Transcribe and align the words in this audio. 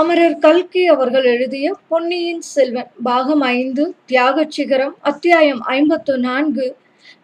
அமரர் 0.00 0.36
கல்கி 0.38 0.86
அவர்கள் 0.86 1.24
எழுதிய 1.24 1.76
பொன்னியின் 1.88 2.40
செல்வன் 2.40 2.90
பாகம் 3.02 3.40
ஐந்து 3.40 3.94
தியாகச் 4.08 4.50
சிகரம் 4.50 4.94
அத்தியாயம் 5.00 5.62
ஐம்பத்து 5.62 6.18
நான்கு 6.18 6.76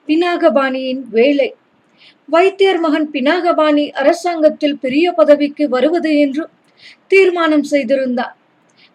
பினாகபாணியின் 0.07 1.03
வேலை. 1.11 1.55
வைத்தியர் 2.29 2.81
மகன் 2.81 3.07
பினாகபாணி 3.13 3.85
அரசாங்கத்தில் 3.91 4.77
பெரிய 4.79 5.13
பதவிக்கு 5.13 5.69
வருவது 5.69 6.19
என்று 6.19 6.49
தீர்மானம் 7.07 7.63
செய்திருந்தார் 7.63 8.35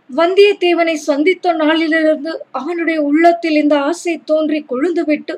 வந்தியத்தேவனை 0.09 0.93
சந்தித்த 0.93 1.53
நாளிலிருந்து 1.53 2.33
அவனுடைய 2.51 3.01
உள்ளத்தில் 3.01 3.55
இந்த 3.55 3.79
ஆசை 3.79 4.21
தோன்றி 4.25 4.65
கொழுந்துவிட்டு 4.69 5.35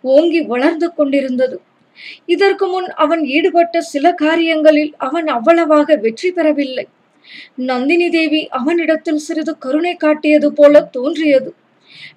ஓங்கி 0.00 0.40
வளர்ந்து 0.40 0.94
கொண்டிருந்தது. 0.94 1.60
இதற்கு 2.26 2.66
முன் 2.66 2.88
அவன் 3.04 3.24
ஈடுபட்ட 3.24 3.80
சில 3.80 4.12
காரியங்களில் 4.14 4.94
அவன் 4.96 5.26
அவ்வளவாக 5.26 5.96
வெற்றி 5.96 6.32
பெறவில்லை. 6.32 6.88
நந்தினி 7.70 8.10
தேவி 8.10 8.48
அவனிடத்தில் 8.48 9.22
சிறிது 9.26 9.58
கருணை 9.58 9.96
காட்டியது 9.96 10.52
போல 10.52 10.82
தோன்றியது. 10.96 11.54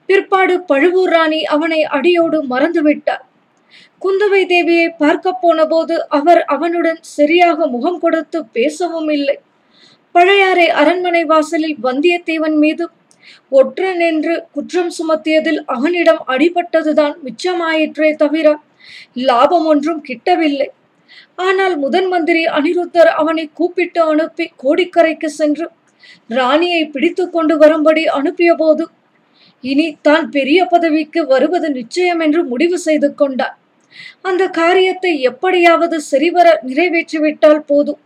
பிற்பாடு 0.06 0.56
பழுவூர் 0.62 1.10
ராணி 1.10 1.44
அவனை 1.46 1.84
அடியோடு 1.84 2.40
மறந்துவிட்டார். 2.44 3.24
குந்தவை 4.02 4.42
தேவியை 4.46 4.88
பார்க்க 4.98 5.32
போன 5.34 5.66
போது 5.66 5.96
அவர் 6.08 6.42
அவனுடன் 6.46 7.00
சரியாக 7.02 7.68
முகம் 7.68 8.00
கொடுத்து 8.00 8.40
பேசவும் 8.46 9.10
இல்லை. 9.10 9.38
பழையாறை 10.12 10.70
அரண்மனை 10.70 11.24
வாசலில் 11.24 11.78
வந்தியத்தேவன் 11.84 12.58
மீது 12.58 12.86
ஒற்றன் 13.50 14.00
என்று 14.00 14.34
குற்றம் 14.52 14.92
சுமத்தியதில் 14.98 15.62
அவனிடம் 15.66 16.22
அடிபட்டதுதான் 16.28 17.16
மிச்சமாயிற்றே 17.26 18.16
தவிர 18.16 18.48
லாபம் 19.14 19.66
ஒன்றும் 19.66 20.04
கிட்டவில்லை. 20.10 20.70
ஆனால் 21.38 21.76
முதன் 21.78 22.08
மந்திரி 22.08 22.44
அனிருத்தர் 22.58 23.12
அவனை 23.22 23.46
கூப்பிட்டு 23.54 24.02
அனுப்பி 24.12 24.46
கோடிக்கரைக்கு 24.64 25.30
சென்று 25.40 25.66
ராணியை 26.30 26.82
பிடித்து 26.86 27.24
கொண்டு 27.30 27.54
வரும்படி 27.58 28.04
அனுப்பிய 28.20 28.52
போது 28.56 28.84
இனி 29.64 29.88
தான் 30.02 30.26
பெரிய 30.30 30.60
பதவிக்கு 30.66 31.20
வருவது 31.26 31.68
நிச்சயம் 31.70 32.20
என்று 32.20 32.42
முடிவு 32.44 32.78
செய்து 32.78 33.10
கொண்டார். 33.16 33.56
அந்த 34.22 34.44
காரியத்தை 34.60 35.12
எப்படியாவது 35.22 35.98
சரிவர 36.12 36.48
நிறைவேற்றிவிட்டால் 36.68 37.62
போதும். 37.66 38.00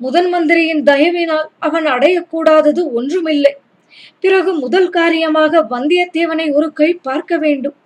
முதன் 0.00 0.28
மந்திரியின் 0.28 0.82
தயவினால் 0.82 1.48
அவன் 1.58 1.86
அடையக்கூடாதது 1.86 2.82
ஒன்றுமில்லை. 2.98 3.54
பிறகு 4.20 4.50
முதல் 4.54 4.90
காரியமாக 4.90 5.62
வந்தியத்தேவனை 5.74 6.46
ஒரு 6.52 6.68
கை 6.72 6.90
பார்க்க 7.08 7.38
வேண்டும். 7.38 7.76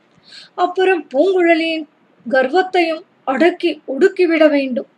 அப்புறம் 0.54 1.02
பூங்குழலியின் 1.14 1.86
கர்வத்தையும் 2.26 3.04
அடக்கி 3.32 3.70
ஒடுக்கிவிட 3.92 4.44
வேண்டும். 4.56 4.88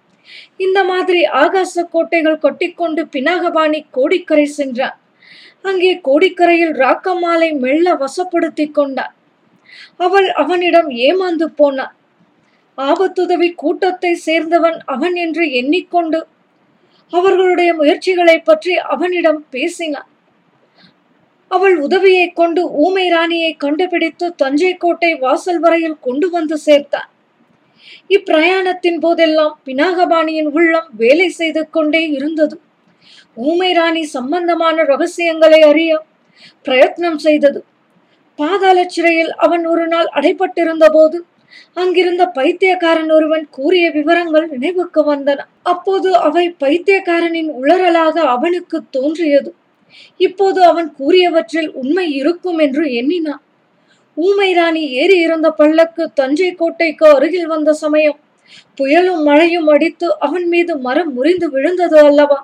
இந்த 0.64 0.78
மாதிரி 0.90 1.20
ஆகாச 1.42 1.84
கோட்டைகள் 1.94 2.42
கொட்டிக்கொண்டு 2.44 3.02
பினாகபாணி 3.14 3.80
கோடிக்கரை 3.96 4.46
சென்றான். 4.58 4.96
அங்கே 5.70 5.92
கோடிக்கரையில் 6.08 6.74
ராக்கம்மாளை 6.82 7.50
மெல்ல 7.64 7.94
வசப்படுத்தி 8.02 8.66
கொண்டான். 8.70 9.14
அவள் 10.06 10.28
அவனிடம் 10.42 10.88
ஏமாந்து 11.08 11.46
போனான். 11.60 11.94
ஆபத்துதவி 12.78 13.48
கூட்டத்தை 13.62 14.12
சேர்ந்தவன் 14.26 14.78
அவன் 14.94 15.16
என்று 15.24 15.44
எண்ணிக்கொண்டு 15.60 16.20
அவர்களுடைய 17.12 17.70
முயற்சிகளை 17.80 18.36
பற்றி 18.38 18.74
அவனிடம் 18.94 19.40
பேசினான். 19.54 20.08
அவள் 21.50 21.74
உதவியை 21.86 22.26
கொண்டு 22.40 22.62
ஊமை 22.84 23.06
ராணியை 23.14 23.50
கண்டுபிடித்து 23.64 24.26
தஞ்சை 24.42 24.72
கோட்டை 24.84 25.10
வாசல் 25.24 25.60
வரையில் 25.64 25.98
கொண்டு 26.00 26.26
வந்து 26.30 26.56
சேர்த்தான். 26.66 27.10
இப்பிரயாணத்தின் 28.08 28.98
போதெல்லாம் 29.00 29.58
பினாகபாணியின் 29.66 30.50
உள்ளம் 30.50 30.88
வேலை 30.96 31.28
செய்து 31.28 31.70
கொண்டே 31.70 32.08
இருந்தது. 32.08 32.60
ஊமை 33.34 33.72
ராணி 33.72 34.02
சம்பந்தமான 34.02 34.84
ரகசியங்களை 34.84 35.62
அறிய 35.62 36.02
பிரயத்னம் 36.68 37.16
செய்தது. 37.16 37.64
பாதாள 38.36 38.84
சிறையில் 38.88 39.32
அவன் 39.36 39.66
ஒரு 39.66 39.86
நாள் 39.86 40.08
அடைப்பட்டிருந்த 40.14 40.86
போது 40.90 41.24
அங்கிருந்த 41.74 42.26
பைத்தியக்காரன் 42.26 43.10
ஒருவன் 43.10 43.46
கூறிய 43.50 43.90
விவரங்கள் 43.90 44.46
நினைவுக்கு 44.48 45.14
வந்தன. 45.14 45.40
அப்போது 45.62 46.16
அவை 46.16 46.50
பைத்தியக்காரனின் 46.58 47.50
உளறலாக 47.62 48.16
அவனுக்கு 48.34 48.82
தோன்றியது. 48.90 49.54
இப்போது 50.16 50.64
அவன் 50.64 50.94
கூறியவற்றில் 50.98 51.70
உண்மை 51.72 52.12
இருக்கும் 52.12 52.58
என்று 52.58 52.92
எண்ணினான். 52.92 53.42
ஊமை 54.16 54.52
ராணி 54.52 54.82
ஏறி 54.90 55.16
இருந்த 55.18 55.48
பள்ளக்கு 55.58 56.04
தஞ்சை 56.14 56.54
கோட்டைக்கு 56.54 57.06
அருகில் 57.14 57.46
வந்த 57.46 57.72
சமயம். 57.72 58.18
புயலும் 58.78 59.22
மழையும் 59.22 59.66
அடித்து 59.66 60.18
அவன் 60.18 60.46
மீது 60.48 60.78
மரம் 60.78 61.12
முறிந்து 61.12 61.50
விழுந்தது 61.50 61.98
அல்லவா? 61.98 62.38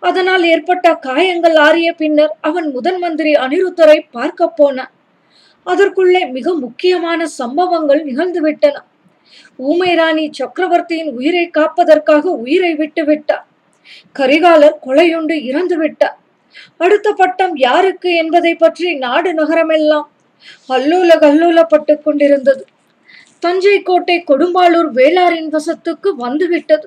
அதனால் 0.00 0.44
ஏற்பட்ட 0.44 0.94
காயங்கள் 0.94 1.56
ஆறிய 1.56 1.88
பின்னர் 1.96 2.32
அவன் 2.40 2.70
முதன் 2.70 2.98
மந்திரி 2.98 3.32
அனிருத்தரை 3.34 3.98
பார்க்க 4.10 4.48
போனான் 4.48 4.92
அதற்குள்ளே 5.66 6.22
மிக 6.26 6.54
முக்கியமான 6.54 7.26
சம்பவங்கள் 7.26 8.02
நிகழ்ந்துவிட்டன 8.04 8.76
ஊமை 9.58 9.94
ராணி 9.94 10.24
சக்கரவர்த்தியின் 10.32 11.10
உயிரை 11.12 11.50
காப்பதற்காக 11.50 12.24
உயிரை 12.44 12.74
விட்டு 12.74 13.04
விட்டார். 13.04 13.46
கரிகாலர் 14.18 14.76
கொலையுண்டு 14.86 15.36
இறந்து 15.42 15.76
விட்டார். 15.76 16.18
அடுத்த 16.76 17.12
பட்டம் 17.12 17.54
யாருக்கு 17.56 18.10
என்பதை 18.14 18.54
பற்றி 18.54 18.94
நாடு 18.94 19.32
நகரமெல்லாம் 19.32 20.06
அல்லூல 20.74 21.10
கல்லூலப்பட்டு 21.24 21.94
கொண்டிருந்தது 22.02 22.64
தஞ்சை 23.38 23.82
கோட்டை 23.82 24.24
கொடும்பாளூர் 24.30 24.90
வேளாரின் 24.98 25.50
வசத்துக்கு 25.56 26.10
வந்துவிட்டது. 26.24 26.86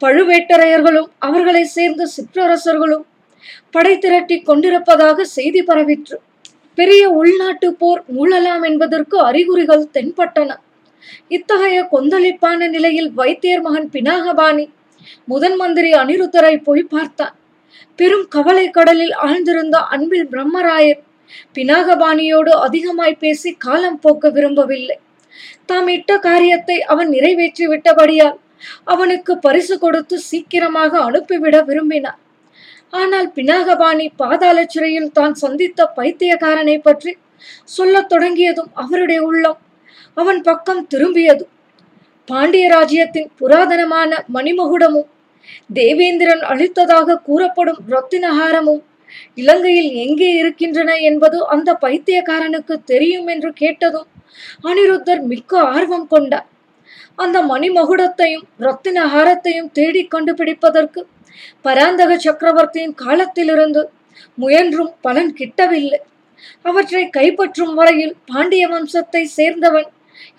பழுவேட்டரையர்களும் 0.00 1.10
அவர்களை 1.18 1.64
சேர்ந்த 1.64 2.02
சிற்றரசர்களும் 2.16 3.04
படை 3.70 3.98
திரட்டி 3.98 4.36
கொண்டிருப்பதாக 4.40 5.24
செய்தி 5.36 5.60
பரவிற்று. 5.62 6.16
பெரிய 6.78 7.02
உள்நாட்டு 7.10 7.68
போர் 7.74 8.02
மூழலாம் 8.16 8.64
என்பதற்கு 8.64 9.16
அறிகுறிகள் 9.20 9.84
தென்பட்டன. 9.92 10.50
இத்தகைய 11.28 11.78
கொந்தளிப்பான 11.92 12.68
நிலையில் 12.68 13.10
வைத்தியர் 13.12 13.60
மகன் 13.60 13.88
பினாகபாணி 13.92 14.66
முதன் 15.24 15.56
மந்திரி 15.56 15.90
அனிருத்தரை 15.92 16.54
போய் 16.62 16.90
பார்த்தான். 16.94 17.34
பெரும் 17.98 18.26
கவலை 18.28 18.70
கடலில் 18.70 19.14
ஆழ்ந்திருந்த 19.26 19.76
அன்பில் 19.94 20.28
பிரம்மராயர் 20.28 21.00
பினாகபாணியோடு 21.56 22.52
அதிகமாய் 22.58 23.14
பேசி 23.14 23.50
காலம் 23.56 24.00
போக்க 24.00 24.28
விரும்பவில்லை. 24.28 24.96
தாம் 25.66 25.88
இட்ட 25.88 26.12
காரியத்தை 26.18 26.76
அவன் 26.84 27.08
நிறைவேற்றி 27.08 27.64
விட்டபடியால் 27.66 28.38
அவனுக்கு 28.84 29.32
பரிசு 29.38 29.74
கொடுத்து 29.78 30.16
சீக்கிரமாக 30.20 30.92
அனுப்பிவிட 30.98 31.56
விரும்பினார் 31.62 32.20
ஆனால் 32.92 33.28
பினாகபாணி 33.36 34.06
பாதாள 34.16 34.58
சிறையில் 34.64 35.12
தான் 35.12 35.34
சந்தித்த 35.34 35.86
பைத்தியக்காரனை 35.96 36.76
பற்றி 36.78 37.12
சொல்லத் 37.64 38.08
தொடங்கியதும் 38.08 38.70
அவருடைய 38.74 39.20
உள்ளம் 39.22 39.58
அவன் 40.16 40.40
பக்கம் 40.42 40.82
திரும்பியது 40.86 41.44
பாண்டிய 42.28 42.66
ராஜ்யத்தின் 42.68 43.30
புராதனமான 43.40 44.10
மணிமகுடமும் 44.34 45.10
தேவேந்திரன் 45.74 46.42
அளித்ததாக 46.42 47.18
கூறப்படும் 47.20 47.80
ரத்தினஹாரமும் 47.88 48.82
இலங்கையில் 49.42 49.90
எங்கே 50.04 50.30
இருக்கின்றன 50.40 50.90
என்பது 51.10 51.38
அந்த 51.54 51.70
பைத்தியக்காரனுக்கு 51.84 52.74
தெரியும் 52.92 53.28
என்று 53.34 53.50
கேட்டதும் 53.62 54.08
அனிருத்தர் 54.68 55.22
மிக்க 55.32 55.52
ஆர்வம் 55.74 56.08
கொண்டார். 56.14 56.46
அந்த 57.24 57.38
மணிமகுடத்தையும் 57.52 58.46
ரத்தினஹாரத்தையும் 58.66 59.70
தேடி 59.78 60.02
கண்டுபிடிப்பதற்கு 60.14 61.00
பராந்தக 61.66 62.12
சக்கரவர்த்தியின் 62.26 62.94
காலத்திலிருந்து 63.04 63.82
முயன்றும் 64.38 64.92
பலன் 65.06 65.32
கிட்டவில்லை. 65.38 66.00
அவற்றை 66.68 67.04
கைப்பற்றும் 67.16 67.74
வரையில் 67.78 68.14
பாண்டிய 68.30 68.64
வம்சத்தை 68.72 69.22
சேர்ந்தவன் 69.38 69.88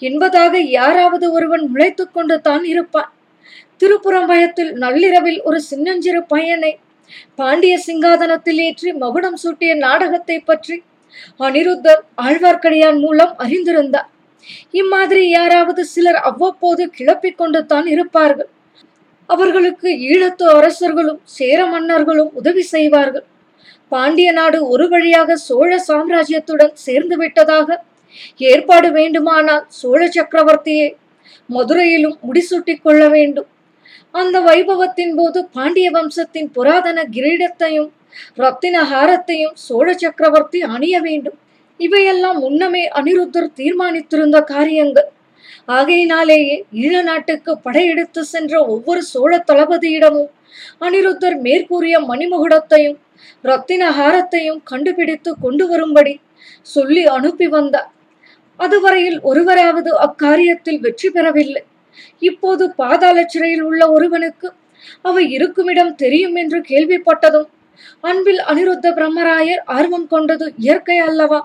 என்பதாக 0.08 0.60
யாராவது 0.80 1.26
ஒருவன் 1.38 1.64
முளைத்து 1.74 2.04
கொண்டு 2.08 2.36
தான் 2.48 2.66
இருப்பான். 2.74 3.12
திருப்புறம்பயத்தில் 3.82 4.72
நள்ளிரவில் 4.84 5.40
ஒரு 5.50 5.60
சின்னஞ்சிறு 5.70 6.22
பையனை 6.34 6.72
பாண்டிய 7.40 7.74
சிங்காதனத்தில் 7.88 8.62
ஏற்றி 8.68 8.92
மகுடம் 9.04 9.40
சூட்டிய 9.44 9.72
நாடகத்தை 9.86 10.38
பற்றி 10.50 10.76
அனிருத்தர் 11.46 12.02
ஆழ்வார்க்கடியான் 12.26 13.00
மூலம் 13.06 13.34
அறிந்திருந்தார். 13.44 14.10
இம்மாதிரி 14.82 15.24
யாராவது 15.30 15.82
சிலர் 15.94 16.20
அவ்வப்போது 16.30 16.84
கிளப்பிக் 16.98 17.40
கொண்டு 17.40 17.60
தான் 17.72 17.88
இருப்பார்கள். 17.94 18.50
அவர்களுக்கு 19.30 19.90
ஈழத்து 20.10 20.46
அரசர்களும் 20.58 21.20
சேர 21.38 21.60
மன்னர்களும் 21.74 22.32
உதவி 22.40 22.64
செய்வார்கள். 22.74 23.26
பாண்டிய 23.92 24.30
நாடு 24.38 24.60
ஒரு 24.74 24.86
வழியாக 24.94 25.36
சோழ 25.48 25.72
சாம்ராஜ்யத்துடன் 25.90 26.74
சேர்ந்து 26.86 27.16
விட்டதாக 27.22 27.78
ஏற்பாடு 28.52 28.90
வேண்டுமானால் 28.98 29.66
சோழ 29.80 30.02
சக்கரவர்த்தியே 30.16 30.88
மதுரையிலும் 31.56 32.18
முடிசூட்டிக் 32.28 32.84
கொள்ள 32.86 33.04
வேண்டும். 33.16 33.50
அந்த 34.14 34.38
வைபவத்தின் 34.42 35.14
போது 35.16 35.40
பாண்டிய 35.46 35.88
வம்சத்தின் 35.92 36.50
புராதன 36.52 37.04
கிரீடத்தையும் 37.16 37.90
ரத்தின 38.36 38.76
ஹாரத்தையும் 38.84 39.56
சோழ 39.66 39.88
சக்கரவர்த்தி 39.94 40.60
அணிய 40.62 40.96
வேண்டும். 41.00 41.38
இவையெல்லாம் 41.80 42.40
முன்னமே 42.40 42.84
அனிருத்தர் 43.00 43.50
தீர்மானித்திருந்த 43.56 44.38
காரியங்கள். 44.54 45.10
ஆகையினாலேயே 45.66 46.56
ஈழ 46.84 47.04
நாட்டுக்கு 47.04 47.52
படையெடுத்து 47.58 48.22
சென்ற 48.24 48.54
ஒவ்வொரு 48.66 49.02
சோழ 49.04 49.32
தளபதியிடமும் 49.52 50.32
அனிருத்தர் 50.86 51.38
மேற்கூறிய 51.46 51.96
மணிமுகுடத்தையும் 52.00 52.98
ரத்தின 53.42 53.84
ஹாரத்தையும் 53.92 54.62
கண்டுபிடித்து 54.64 55.32
கொண்டு 55.42 55.68
வரும்படி 55.68 56.14
சொல்லி 56.62 57.06
அனுப்பி 57.06 57.48
வந்தார். 57.48 57.92
அதுவரையில் 58.60 59.20
ஒருவராவது 59.22 59.92
அக்காரியத்தில் 60.06 60.80
வெற்றி 60.80 61.10
பெறவில்லை. 61.10 61.64
இப்போது 62.22 62.64
பாதாள 62.82 63.18
சிறையில் 63.26 63.66
உள்ள 63.70 63.84
ஒருவனுக்கு 63.92 64.48
அவை 65.02 65.24
இருக்குமிடம் 65.32 65.94
தெரியும் 65.96 66.36
என்று 66.36 66.60
கேள்விப்பட்டதும் 66.62 67.48
அன்பில் 68.04 68.42
அனிருத்த 68.52 68.88
பிரம்மராயர் 68.98 69.62
ஆர்வம் 69.76 70.08
கொண்டது 70.08 70.46
இயற்கை 70.58 70.98
அல்லவா? 71.00 71.40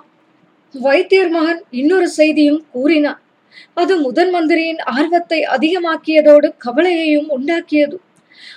வைத்தியர் 0.74 1.32
மகன் 1.34 1.60
இன்னொரு 1.70 2.08
செய்தியும் 2.18 2.62
கூறினார். 2.70 3.20
அது 3.74 3.94
முதன் 3.96 4.30
மந்திரியின் 4.30 4.80
ஆர்வத்தை 4.94 5.40
அதிகமாக்கியதோடு 5.54 6.48
கவலையையும் 6.58 7.28
உண்டாக்கியது. 7.36 7.96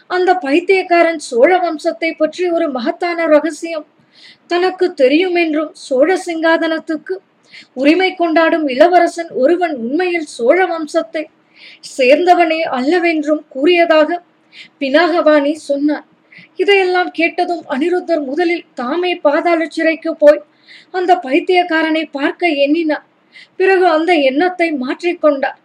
அந்த 0.07 0.30
பைத்தியக்காரன் 0.45 1.21
சோழ 1.30 1.51
வம்சத்தை 1.57 2.12
பற்றி 2.13 2.45
ஒரு 2.50 2.68
மகத்தான 2.69 3.27
ரகசியம். 3.27 3.88
தனக்கு 4.48 4.88
தெரியும் 4.94 5.38
என்றும் 5.44 5.71
சோழ 5.88 6.09
சிங்காதனத்துக்கு 6.25 7.15
உரிமை 7.74 8.09
கொண்டாடும் 8.13 8.65
இளவரசன் 8.68 9.31
ஒருவன் 9.44 9.74
உண்மையில் 9.83 10.27
சோழ 10.38 10.57
வம்சத்தை 10.65 11.24
சேர்ந்தவனே 11.95 12.62
அல்லவென்றும் 12.77 13.44
கூறியதாக 13.53 14.19
பினாகபாணி 14.81 15.53
சொன்னார் 15.69 16.06
இதையெல்லாம் 16.62 17.12
கேட்டதும் 17.12 17.63
அனிருத்தர் 17.73 18.23
முதலில் 18.29 18.65
தாமே 18.73 19.12
பாதாள 19.25 19.62
சிறைக்கு 19.75 20.12
போய் 20.15 20.41
அந்த 20.97 21.12
பைத்தியக்காரனை 21.25 22.03
பார்க்க 22.17 22.47
எண்ணினார். 22.63 23.06
பிறகு 23.59 23.85
அந்த 23.97 24.12
எண்ணத்தை 24.29 24.67
மாற்றிக்கொண்டார் 24.83 25.59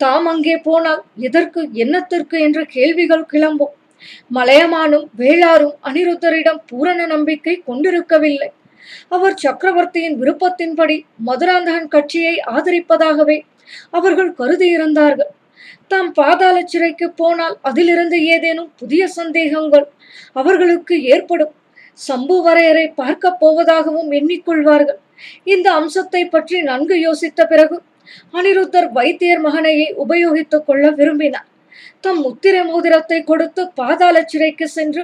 தாம் 0.00 0.26
அங்கே 0.32 0.56
போனால் 0.66 1.02
எதற்கு 1.28 1.60
எண்ணத்திற்கு 1.84 2.36
என்ற 2.46 2.60
கேள்விகள் 2.76 3.24
கிளம்பும். 3.32 3.74
மலையமானும் 4.36 5.06
வேளாரும் 5.20 5.76
அனிருத்தரிடம் 5.88 6.60
பூரண 6.70 7.06
நம்பிக்கை 7.06 7.54
கொண்டிருக்கவில்லை. 7.68 8.50
அவர் 9.08 9.36
சக்கரவர்த்தியின் 9.44 10.16
விருப்பத்தின்படி 10.20 10.96
மதுராந்தகன் 11.28 11.88
கட்சியை 11.94 12.34
ஆதரிப்பதாகவே 12.54 13.38
அவர்கள் 13.90 14.30
கருதியிருந்தார்கள் 14.40 15.32
தாம் 15.92 16.10
பாதாள 16.12 16.56
சிறைக்கு 16.72 17.06
போனால் 17.20 17.54
அதிலிருந்து 17.68 18.16
ஏதேனும் 18.34 18.70
புதிய 18.80 19.02
சந்தேகங்கள் 19.18 19.86
அவர்களுக்கு 20.40 20.94
ஏற்படும். 21.14 21.52
சம்புவரையரை 21.98 22.86
பார்க்க 23.00 23.38
போவதாகவும் 23.40 24.10
எண்ணிக்கொள்வார்கள். 24.18 24.98
இந்த 25.52 25.68
அம்சத்தை 25.80 26.22
பற்றி 26.34 26.58
நன்கு 26.62 26.96
யோசித்த 27.06 27.46
பிறகு 27.52 27.76
அனிருத்தர் 28.38 28.88
வைத்தியர் 28.98 29.42
மகனையை 29.46 29.88
உபயோகித்துக் 30.04 30.66
கொள்ள 30.68 30.84
விரும்பினார். 30.90 31.48
தம் 32.04 32.20
முத்திரை 32.26 32.62
மோதிரத்தை 32.70 33.18
கொடுத்து 33.30 33.62
பாதாள 33.80 34.16
சிறைக்கு 34.32 34.66
சென்று 34.76 35.02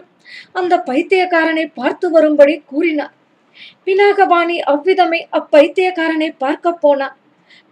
அந்த 0.60 0.74
பைத்தியக்காரனை 0.88 1.66
பார்த்து 1.80 2.06
வரும்படி 2.10 2.54
கூறினார். 2.72 3.14
பினாகபாணி 3.86 4.56
அவ்விதமே 4.72 5.20
அப்பைத்தியக்காரனை 5.38 6.30
பார்க்க 6.44 6.78
போனார். 6.84 7.16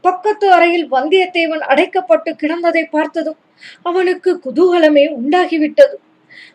பக்கத்து 0.01 0.53
அறையில் 0.53 0.93
வந்தியத்தேவன் 0.93 1.65
அடைக்கப்பட்டு 1.73 2.31
கிடந்ததை 2.33 2.85
பார்த்ததும் 2.91 3.37
அவனுக்கு 3.83 4.41
குதூகலமே 4.45 5.17
உண்டாகிவிட்டது. 5.17 5.95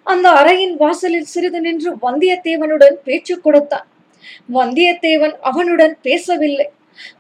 அந்த 0.04 0.30
அறையின் 0.30 0.76
வாசலில் 0.78 1.24
சிறிது 1.24 1.62
நின்று 1.62 1.96
வந்தியத்தேவனுடன் 1.96 2.98
பேச்சு 3.04 3.42
கொடுத்தான். 3.42 3.88
வந்தியத்தேவன் 4.54 5.36
அவனுடன் 5.42 5.98
பேசவில்லை. 6.02 6.70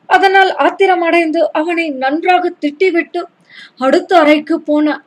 அதனால் 0.07 0.55
ஆத்திரமடைந்து 0.55 1.37
அவனை 1.51 1.89
நன்றாக 1.89 2.53
திட்டிவிட்டு 2.61 3.23
அடுத்த 3.77 4.19
அறைக்கு 4.19 4.61
போனான். 4.61 5.05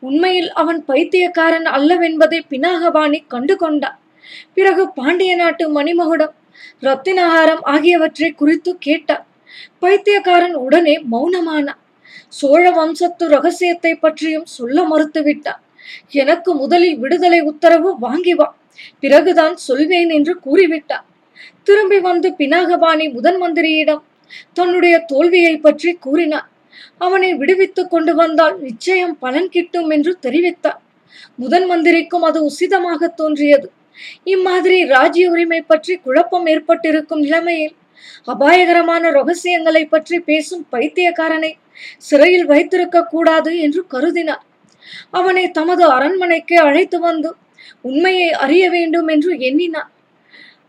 உண்மையில் 0.00 0.52
அவன் 0.52 0.84
பைத்தியக்காரன் 0.84 1.64
அல்லவென்பதை 1.64 2.40
பினாகபாணி 2.50 3.24
கண்டு 3.28 3.56
கொண்டான். 3.56 3.98
பிறகு 4.54 4.92
பாண்டிய 4.92 5.34
நாட்டு 5.34 5.82
மணிமகுடம் 5.82 6.34
ரத்தினஹாரம் 6.80 7.62
ஆகியவற்றை 7.62 8.30
குறித்து 8.30 8.76
கேட்டான். 8.78 9.26
பைத்தியக்காரன் 9.82 10.56
உடனே 10.66 10.94
மௌனமானான் 11.12 11.80
சோழ 12.28 12.64
வம்சத்து 12.70 13.24
ரகசியத்தை 13.28 13.92
பற்றியும் 13.94 14.48
சொல்ல 14.56 14.82
மறுத்துவிட்டான். 14.82 15.62
எனக்கு 16.22 16.50
முதலில் 16.54 16.98
விடுதலை 16.98 17.40
உத்தரவு 17.50 17.90
வாங்கி 17.98 18.34
வா 18.34 18.46
பிறகுதான் 19.00 19.56
சொல்வேன் 19.66 20.10
என்று 20.10 20.34
கூறிவிட்டான். 20.46 21.04
திரும்பி 21.62 21.98
வந்து 22.00 22.28
பினாகபாணி 22.38 23.06
முதன் 23.16 23.38
மந்திரியிடம் 23.42 24.02
தன்னுடைய 24.52 24.94
தோல்வியை 25.10 25.54
பற்றி 25.56 25.90
கூறினார் 26.06 26.48
அவனை 26.98 27.30
விடுவித்துக் 27.34 27.90
கொண்டு 27.90 28.12
வந்தால் 28.14 28.56
நிச்சயம் 28.58 29.14
பலன் 29.18 29.48
கிட்டும் 29.48 29.90
என்று 29.90 30.12
தெரிவித்தார். 30.22 30.80
முதன் 31.36 31.66
மந்திரிக்கும் 31.66 32.24
அது 32.28 32.38
உசிதமாக 32.50 33.08
தோன்றியது. 33.20 33.68
இம்மாதிரி 34.34 34.78
ராஜ்ய 34.94 35.30
உரிமை 35.30 35.60
பற்றி 35.62 35.94
குழப்பம் 35.96 36.46
ஏற்பட்டிருக்கும் 36.46 37.24
நிலைமையில் 37.26 37.74
அபாயகரமான 38.24 39.10
ரகசியங்களை 39.10 39.84
பற்றி 39.86 40.18
பேசும் 40.20 40.66
பைத்தியக்காரனை 40.72 41.52
சிறையில் 41.98 42.46
வைத்திருக்க 42.46 43.04
கூடாது 43.04 43.58
என்று 43.58 43.86
கருதினார். 43.94 44.42
அவனை 45.10 45.50
தமது 45.50 45.84
அரண்மனைக்கு 45.90 46.56
அழைத்து 46.58 46.98
வந்து 46.98 47.30
உண்மையை 47.80 48.30
அறிய 48.30 48.70
வேண்டும் 48.70 49.08
என்று 49.08 49.38
எண்ணினார். 49.38 49.90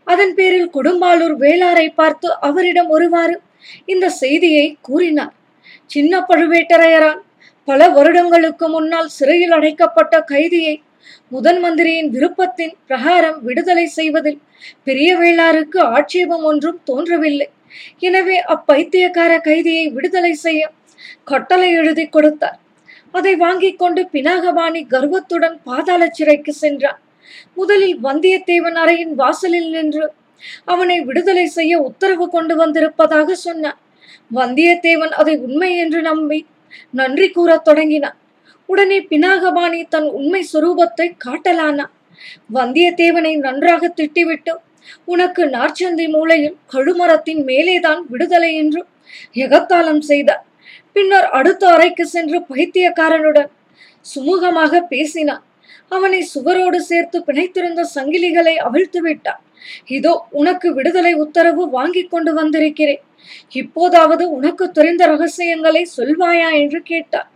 அதன் 0.06 0.34
பேரில் 0.34 0.70
கொடும்பாளூர் 0.70 1.36
வேளாரை 1.36 1.88
பார்த்து 1.88 2.28
அவரிடம் 2.40 2.88
ஒருவாறு 2.88 3.36
இந்த 3.84 4.08
செய்தியை 4.22 4.66
கூறினார். 4.80 5.34
சின்ன 5.86 6.20
பழுவேட்டரையரால் 6.28 7.22
பல 7.68 7.88
வருடங்களுக்கு 7.88 8.68
முன்னால் 8.68 9.08
சிறையில் 9.08 9.50
அடைக்கப்பட்ட 9.50 10.14
கைதியை 10.20 10.83
முதன் 11.28 11.58
மந்திரியின் 11.58 12.10
விருப்பத்தின் 12.10 12.74
பிரகாரம் 12.86 13.38
விடுதலை 13.42 13.86
செய்வதில் 13.86 14.40
பெரிய 14.84 15.10
வேளாருக்கு 15.18 15.80
ஆட்சேபம் 15.96 16.42
ஒன்றும் 16.42 16.80
தோன்றவில்லை. 16.84 17.48
எனவே 17.98 18.36
அப்பைத்தியக்கார 18.54 19.32
கைதியை 19.38 19.86
விடுதலை 19.92 20.32
செய்ய 20.34 20.70
கட்டளை 21.24 21.70
எழுதி 21.72 22.06
கொடுத்தார். 22.06 22.58
அதை 23.10 23.36
வாங்கிக் 23.36 23.78
கொண்டு 23.78 24.02
பினாகபாணி 24.12 24.86
கர்வத்துடன் 24.86 25.56
பாதாள 25.64 26.08
சிறைக்கு 26.10 26.52
சென்றான். 26.52 27.00
முதலில் 27.54 27.96
வந்தியத்தேவன் 28.02 28.76
அறையின் 28.82 29.14
வாசலில் 29.14 29.70
நின்று 29.70 30.04
அவனை 30.64 31.00
விடுதலை 31.00 31.46
செய்ய 31.46 31.74
உத்தரவு 31.78 32.26
கொண்டு 32.30 32.56
வந்திருப்பதாக 32.56 33.34
சொன்னான். 33.34 33.78
வந்தியத்தேவன் 34.34 35.14
அதை 35.20 35.36
உண்மை 35.36 35.70
என்று 35.76 36.02
நம்பி 36.02 36.46
நன்றி 36.90 37.28
கூறத் 37.30 37.64
தொடங்கினான். 37.64 38.18
உடனே 38.66 39.00
பினாகபாணி 39.00 39.88
தன் 39.88 40.08
உண்மை 40.10 40.46
சுரூபத்தை 40.52 41.08
காட்டலானா? 41.24 41.86
வந்தியத்தேவனை 42.54 43.36
நன்றாக 43.36 43.92
திட்டிவிட்டு 43.96 44.52
உனக்கு 45.04 45.44
நார்ச்சந்தி 45.46 46.06
மூலையில் 46.08 46.56
கழுமரத்தின் 46.72 47.42
மேலேதான் 47.44 48.00
விடுதலை 48.08 48.54
என்று 48.54 48.86
எகத்தாளம் 49.34 49.98
செய்தார் 49.98 50.44
பின்னர் 50.92 51.28
அடுத்த 51.28 51.68
அறைக்கு 51.68 52.06
சென்று 52.06 52.38
பைத்தியக்காரனுடன் 52.40 53.50
சுமூகமாக 54.14 54.80
பேசினான். 54.80 55.42
அவனை 55.88 56.28
சுவரோடு 56.34 56.76
சேர்த்து 56.76 57.18
பிணைத்திருந்த 57.26 57.80
சங்கிலிகளை 57.94 58.54
அவிழ்த்து 58.56 59.00
விட்டான். 59.02 59.40
இதோ 59.86 60.12
உனக்கு 60.30 60.72
விடுதலை 60.72 61.12
உத்தரவு 61.14 61.70
வாங்கிக் 61.70 62.10
கொண்டு 62.10 62.34
வந்திருக்கிறேன். 62.34 63.02
இப்போதாவது 63.52 64.30
உனக்கு 64.30 64.70
தெரிந்த 64.70 65.06
ரகசியங்களை 65.06 65.82
சொல்வாயா? 65.96 66.50
என்று 66.52 66.82
கேட்டார் 66.82 67.28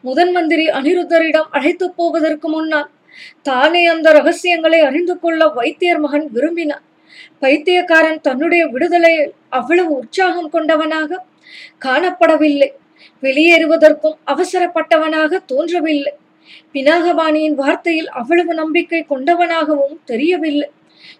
முதன் 0.00 0.30
மந்திரி 0.30 0.66
அனிருத்தரிடம் 0.68 1.48
அழைத்து 1.50 1.92
போவதற்கு 1.92 2.48
முன்னால் 2.48 2.90
தானே 3.42 3.86
அந்த 3.86 4.12
ரகசியங்களை 4.12 4.80
அறிந்து 4.80 5.18
கொள்ள 5.18 5.48
வைத்தியர் 5.48 5.98
மகன் 5.98 6.28
விரும்பினான் 6.32 6.84
பைத்தியக்காரன் 7.38 8.20
தன்னுடைய 8.20 8.66
விடுதலையில் 8.66 9.32
அவ்வளவு 9.48 9.90
உற்சாகம் 9.90 10.52
கொண்டவனாக 10.52 11.20
காணப்படவில்லை. 11.84 12.68
வெளியேறுவதற்கும் 13.22 14.18
அவசரப்பட்டவனாக 14.26 15.38
தோன்றவில்லை. 15.46 16.12
பினாகபாணியின் 16.72 17.56
வார்த்தையில் 17.58 18.10
அவ்வளவு 18.20 18.54
நம்பிக்கை 18.54 19.06
கொண்டவனாகவும் 19.08 19.96
தெரியவில்லை. 20.04 20.68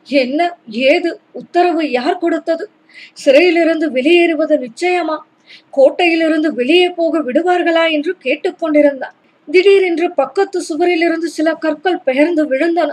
என்ன 0.04 0.56
ஏது 0.68 1.20
உத்தரவு 1.32 1.90
யார் 1.90 2.18
கொடுத்தது? 2.18 2.70
சிறையிலிருந்து 3.12 3.90
வெளியேறுவது 3.90 4.56
நிச்சயமா? 4.58 5.18
கோட்டையிலிருந்து 5.76 6.46
வெளியே 6.46 6.88
போக 6.90 7.18
விடுவார்களா 7.18 7.90
என்று 7.90 8.16
கேட்டுக்கொண்டிருந்தான். 8.22 9.14
திடீரென்று 9.50 10.12
பக்கத்து 10.12 10.62
சுவரிலிருந்து 10.68 11.28
சில 11.36 11.54
கற்கள் 11.54 12.04
பெயர்ந்து 12.04 12.44
விழுந்தன. 12.50 12.90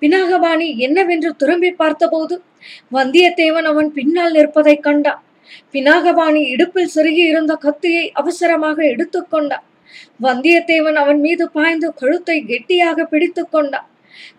பினாகபாணி 0.00 0.76
என்னவென்று 0.76 1.36
திரும்பி 1.36 1.70
பார்த்தபோது 1.72 2.42
வந்தியத்தேவன் 2.92 3.62
அவன் 3.62 3.92
பின்னால் 3.92 4.32
நிற்பதைக் 4.32 4.82
கண்டான். 4.82 5.22
பினாகபாணி 5.72 6.46
இடுப்பில் 6.46 6.90
செருகி 6.94 7.24
இருந்த 7.32 7.54
கத்தியை 7.54 8.10
அவசரமாக 8.12 8.82
எடுத்துக்கொண்டான் 8.82 9.66
வந்தியத்தேவன் 10.22 10.92
அவன் 10.92 11.20
மீது 11.20 11.50
பாய்ந்து 11.50 11.94
கழுத்தை 11.94 12.44
கெட்டியாக 12.44 13.04
பிடித்துக் 13.04 13.50
கொண்டான். 13.50 13.88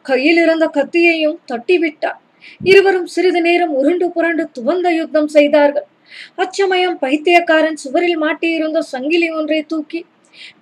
கையில் 0.01 0.41
இருந்த 0.41 0.69
கத்தியையும் 0.73 1.39
தட்டிவிட்டான். 1.51 2.19
இருவரும் 2.63 3.05
சிறிது 3.05 3.41
நேரம் 3.41 3.73
உருண்டு 3.73 4.11
புரண்டு 4.11 4.49
துவந்த 4.59 4.89
யுத்தம் 4.95 5.27
செய்தார்கள். 5.27 5.87
அச்சமயம் 6.35 6.97
பைத்தியக்காரன் 6.99 7.79
சுவரில் 7.83 8.19
மாட்டியிருந்த 8.21 8.79
சங்கிலி 8.79 9.29
ஒன்றை 9.31 9.61
தூக்கி 9.63 10.05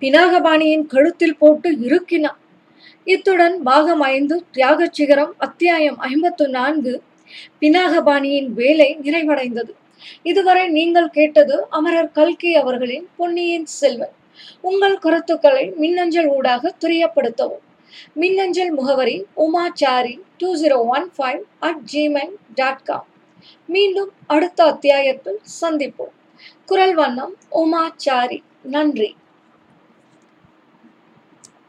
பினாகபாணியின் 0.00 0.86
கழுத்தில் 0.86 1.36
போட்டு 1.36 1.70
இறுக்கினான். 1.86 2.38
இத்துடன் 3.04 3.62
பாகம் 3.62 4.00
ஐந்து 4.00 4.44
தியாக 4.50 4.88
சிகரம் 4.92 5.34
அத்தியாயம் 5.38 5.98
ஐம்பத்து 5.98 6.48
நான்கு 6.48 7.02
பினாகபாணியின் 7.60 8.50
வேலை 8.52 8.98
நிறைவடைந்தது. 9.02 9.72
இதுவரை 10.22 10.68
நீங்கள் 10.68 11.10
கேட்டது 11.10 11.56
அமரர் 11.70 12.12
கல்கி 12.12 12.54
அவர்களின் 12.54 13.06
பொன்னியின் 13.16 13.68
செல்வன். 13.78 14.14
உங்கள் 14.60 14.98
கருத்துக்களை 14.98 15.64
மின்னஞ்சல் 15.76 16.28
ஊடாக 16.36 16.72
துரியப்படுத்தவும். 16.80 17.64
மின்னஞ்சல் 18.12 18.72
முகவரி 18.72 19.16
Umachari 19.44 20.14
two 20.36 20.48
zero 20.60 20.78
one 20.96 21.06
five 21.16 21.40
at 21.58 21.82
Gmail 21.92 22.34
dot 22.54 22.82
com 22.82 23.06
மீண்டும் 23.66 24.12
அடுத்த 24.26 24.64
அத்தியாயத்தில் 24.64 25.40
சந்திப்போம். 25.60 26.14
குரல் 26.66 26.94
வண்ணம் 26.94 27.36
உமாச்சாரி. 27.50 28.42
நன்றி. 28.62 29.16